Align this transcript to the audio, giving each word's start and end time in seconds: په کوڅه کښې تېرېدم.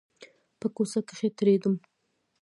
په 0.59 0.67
کوڅه 0.75 0.99
کښې 1.07 1.29
تېرېدم. 1.37 1.75